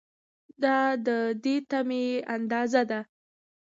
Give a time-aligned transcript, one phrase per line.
[0.63, 1.07] دا د
[1.43, 2.05] دې تمې
[2.35, 2.99] اندازه ده.